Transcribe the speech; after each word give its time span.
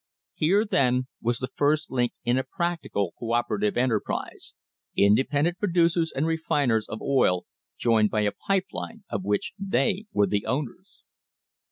Here, 0.33 0.65
then, 0.65 1.05
was 1.21 1.37
the 1.37 1.51
first 1.55 1.91
link 1.91 2.13
in 2.25 2.39
a 2.39 2.43
practical 2.43 3.13
co 3.19 3.33
operative 3.33 3.77
enterprise 3.77 4.55
independent 4.97 5.59
producers 5.59 6.11
and 6.11 6.25
refiners 6.25 6.87
of 6.89 7.03
oil 7.03 7.45
joined 7.77 8.09
by 8.09 8.21
a 8.21 8.31
pipe 8.31 8.65
line 8.71 9.03
of 9.11 9.23
which 9.23 9.53
they 9.59 10.05
were 10.11 10.25
the 10.25 10.47
owners. 10.47 11.03